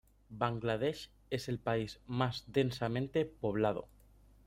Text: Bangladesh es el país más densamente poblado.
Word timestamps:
Bangladesh 0.35 1.11
es 1.29 1.47
el 1.47 1.59
país 1.59 1.99
más 2.07 2.43
densamente 2.47 3.23
poblado. 3.23 3.87